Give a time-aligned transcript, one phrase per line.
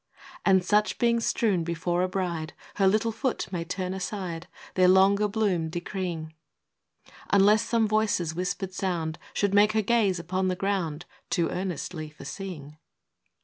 [0.43, 5.27] And such being strewn before a bride, Her little foot may turn aside, Their longer
[5.27, 6.33] bloom decreeing;'
[7.29, 12.25] Unless some voice's whispered sound Should make her gaze upon the ground Too earnestly— for
[12.25, 12.77] seeing.